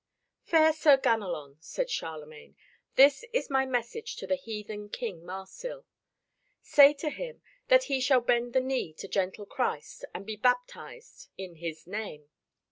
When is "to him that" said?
6.95-7.83